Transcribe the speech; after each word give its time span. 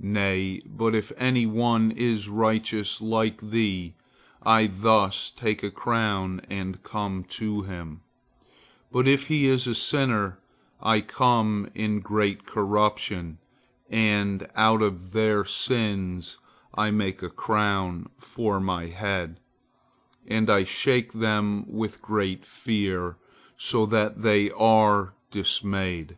Nay, 0.00 0.62
but 0.64 0.94
if 0.94 1.12
any 1.18 1.44
one 1.44 1.90
is 1.90 2.26
righteous 2.26 3.02
like 3.02 3.50
thee, 3.50 3.92
I 4.42 4.66
thus 4.66 5.28
take 5.28 5.62
a 5.62 5.70
crown 5.70 6.40
and 6.48 6.82
come 6.82 7.22
to 7.24 7.64
him, 7.64 8.00
but 8.90 9.06
if 9.06 9.26
he 9.26 9.46
is 9.46 9.66
a 9.66 9.74
sinner, 9.74 10.38
I 10.80 11.02
come 11.02 11.68
in 11.74 12.00
great 12.00 12.46
corruption, 12.46 13.40
and 13.90 14.48
out 14.56 14.80
of 14.80 15.12
their 15.12 15.44
sins 15.44 16.38
I 16.72 16.90
make 16.90 17.22
a 17.22 17.28
crown 17.28 18.08
for 18.18 18.60
my 18.60 18.86
head, 18.86 19.38
and 20.26 20.48
I 20.48 20.64
shake 20.64 21.12
them 21.12 21.66
with 21.70 22.00
great 22.00 22.46
fear, 22.46 23.18
so 23.58 23.84
that 23.84 24.22
they 24.22 24.50
are 24.50 25.12
dismayed." 25.30 26.16